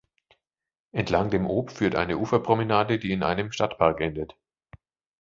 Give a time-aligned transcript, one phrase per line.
[0.93, 4.35] Entlang dem Ob führt eine Uferpromenade, die in einem Stadtpark endet.